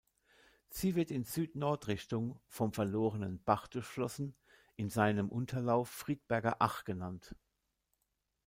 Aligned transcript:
Sie 0.67 0.95
wird 0.95 1.11
in 1.11 1.25
Süd-Nord-Richtung 1.25 2.39
vom 2.47 2.73
"Verlorenen 2.73 3.39
Bach" 3.43 3.67
durchflossen, 3.67 4.35
in 4.75 4.89
seinem 4.89 5.29
Unterlauf 5.29 5.91
Friedberger 5.91 6.55
Ach 6.57 6.83
genannt. 6.85 7.35